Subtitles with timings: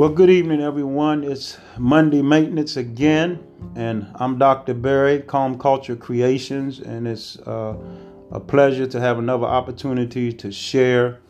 [0.00, 1.24] Well, good evening, everyone.
[1.24, 3.38] It's Monday Maintenance again,
[3.76, 4.72] and I'm Dr.
[4.72, 7.76] Berry, Calm Culture Creations, and it's uh,
[8.30, 11.20] a pleasure to have another opportunity to share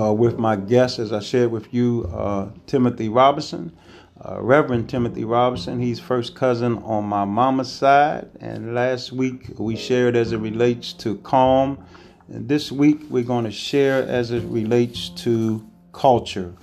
[0.00, 3.76] uh, with my guests, as I shared with you, uh, Timothy Robinson,
[4.18, 5.78] uh, Reverend Timothy Robinson.
[5.78, 10.94] He's first cousin on my mama's side, and last week we shared as it relates
[10.94, 11.84] to calm,
[12.28, 15.62] and this week we're going to share as it relates to
[15.92, 16.54] culture.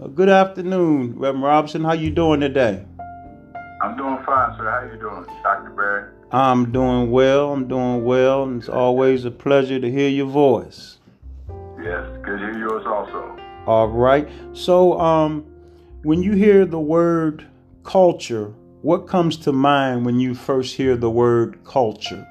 [0.00, 1.84] Uh, good afternoon, Reverend Robinson.
[1.84, 2.86] How you doing today?
[3.82, 4.70] I'm doing fine, sir.
[4.70, 5.70] How you doing, Dr.
[5.76, 6.10] Berry?
[6.30, 7.52] I'm doing well.
[7.52, 10.96] I'm doing well, and it's always a pleasure to hear your voice.
[11.82, 13.38] Yes, good to hear yours also.
[13.66, 14.26] All right.
[14.54, 15.44] So, um,
[16.02, 17.46] when you hear the word
[17.84, 22.26] culture, what comes to mind when you first hear the word culture?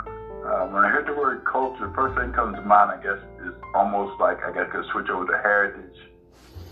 [0.00, 3.18] Uh, when I hear the word culture, the first thing comes to mind, I guess,
[3.46, 6.07] is almost like I guess to switch over to heritage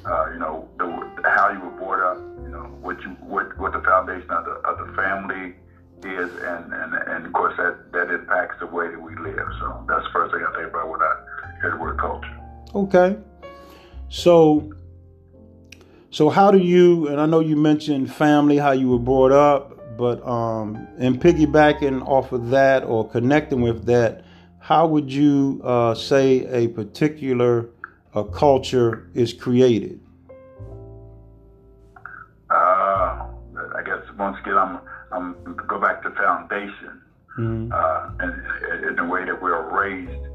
[0.07, 0.87] uh, you know, the,
[1.25, 4.53] how you were brought up, you know, what you what what the foundation of the
[4.53, 5.55] of the family
[6.05, 9.49] is, and and, and of course that that impacts the way that we live.
[9.59, 11.17] So that's the first thing I think about when I
[11.61, 12.41] hear the word culture.
[12.75, 13.17] Okay,
[14.09, 14.73] so
[16.11, 17.09] so how do you?
[17.09, 22.07] And I know you mentioned family, how you were brought up, but um, and piggybacking
[22.07, 24.25] off of that or connecting with that,
[24.61, 27.71] how would you uh, say a particular
[28.17, 30.01] a culture is created?
[32.51, 33.27] Uh,
[33.77, 34.81] I guess once again, I'm,
[35.13, 37.03] I'm go back to foundation,
[37.39, 37.71] mm-hmm.
[37.73, 40.27] uh, and in the way that we are raised.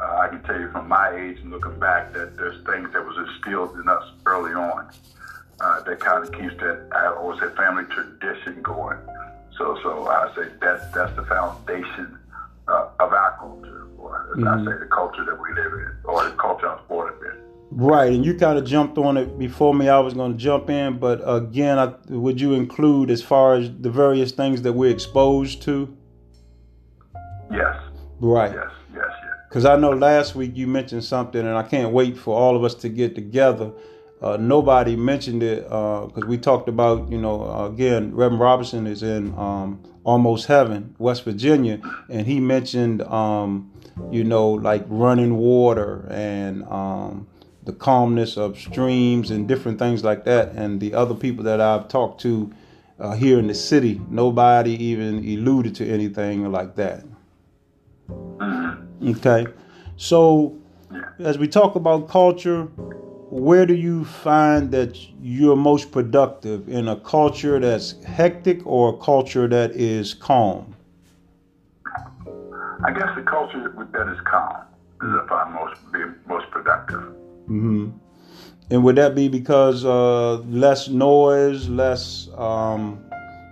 [0.00, 3.04] Uh, I can tell you from my age and looking back that there's things that
[3.04, 4.88] was instilled in us early on
[5.60, 8.98] uh, that kind of keeps that I always say family tradition going.
[9.56, 12.18] So, so I say that's that's the foundation
[12.68, 14.68] uh, of our culture, or as mm-hmm.
[14.68, 17.17] I say, the culture that we live in, or the culture I was born in.
[17.80, 19.88] Right, and you kind of jumped on it before me.
[19.88, 23.70] I was going to jump in, but again, I, would you include as far as
[23.70, 25.96] the various things that we're exposed to?
[27.52, 27.76] Yes.
[28.18, 28.50] Right.
[28.52, 28.64] Yes.
[28.92, 29.04] Yes.
[29.06, 29.32] Yes.
[29.48, 32.64] Because I know last week you mentioned something, and I can't wait for all of
[32.64, 33.70] us to get together.
[34.20, 38.88] Uh, nobody mentioned it because uh, we talked about, you know, uh, again, Reverend Robinson
[38.88, 41.80] is in um, Almost Heaven, West Virginia,
[42.10, 43.70] and he mentioned, um,
[44.10, 47.28] you know, like running water and um,
[47.68, 50.52] the calmness of streams and different things like that.
[50.52, 52.50] And the other people that I've talked to
[52.98, 57.04] uh, here in the city, nobody even alluded to anything like that.
[58.08, 59.10] Mm-hmm.
[59.10, 59.48] Okay.
[59.98, 60.56] So,
[61.18, 62.62] as we talk about culture,
[63.28, 68.96] where do you find that you're most productive in a culture that's hectic or a
[68.96, 70.74] culture that is calm?
[72.82, 74.56] I guess the culture that is calm
[75.02, 75.80] is if I'm most
[76.26, 77.14] most productive.
[77.48, 77.90] Mm-hmm.
[78.70, 83.02] And would that be because uh, less noise, less, um,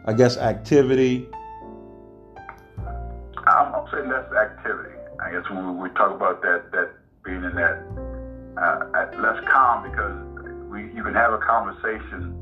[0.05, 1.27] I guess, activity?
[3.47, 4.95] I'm, saying less activity.
[5.21, 6.91] I guess when we talk about that, that
[7.25, 7.81] being in that
[8.61, 10.17] uh, less calm because
[10.69, 12.35] we you can have a conversation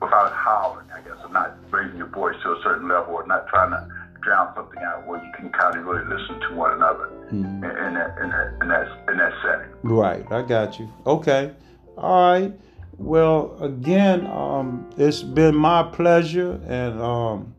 [0.00, 0.86] without howling.
[0.94, 3.88] I guess, or not raising your voice to a certain level, or not trying to
[4.22, 7.64] drown something out where you can kind of really listen to one another mm-hmm.
[7.64, 9.70] in, in, that, in, that, in, that, in that setting.
[9.82, 10.88] Right, I got you.
[11.06, 11.52] Okay,
[11.96, 12.52] all right.
[12.98, 17.54] Well, again, um, it's been my pleasure, and um,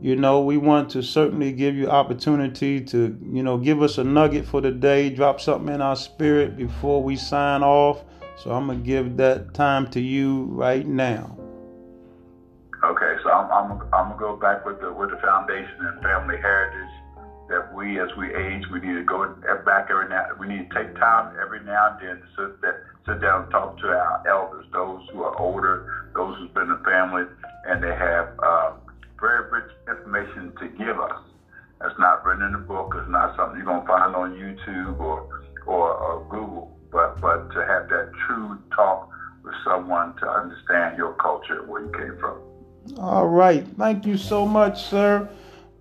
[0.00, 4.04] you know, we want to certainly give you opportunity to, you know, give us a
[4.04, 8.04] nugget for the day, drop something in our spirit before we sign off.
[8.36, 11.36] So I'm gonna give that time to you right now.
[12.96, 16.40] Okay, so I'm, I'm, I'm gonna go back with the with the foundation and family
[16.40, 16.94] heritage
[17.50, 19.28] that we, as we age, we need to go
[19.66, 20.24] back every now.
[20.40, 23.50] We need to take time every now and then to sit, that, sit down and
[23.50, 27.24] talk to our elders, those who are older, those who've been in the family,
[27.68, 28.72] and they have uh,
[29.20, 31.20] very rich information to give us.
[31.84, 32.96] It's not written in a book.
[32.96, 35.28] It's not something you're gonna find on YouTube or
[35.66, 36.72] or, or Google.
[36.90, 39.06] But but to have that true talk
[39.44, 42.55] with someone to understand your culture, where you came from.
[42.98, 43.66] All right.
[43.76, 45.28] Thank you so much, sir.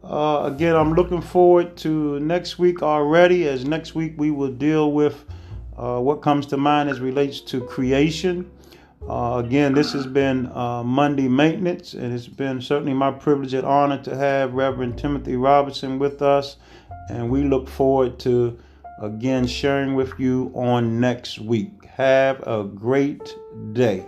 [0.04, 4.92] Uh, again, I'm looking forward to next week already, as next week we will deal
[4.92, 5.25] with
[5.78, 8.52] uh, what comes to mind as relates to creation.
[9.07, 13.66] Uh, again, this has been uh, Monday Maintenance, and it's been certainly my privilege and
[13.66, 16.57] honor to have Reverend Timothy Robinson with us.
[17.10, 18.57] And we look forward to
[19.02, 21.86] again sharing with you on next week.
[21.86, 23.36] Have a great
[23.74, 24.06] day.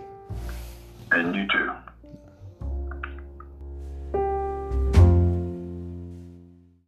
[1.12, 1.70] And you too.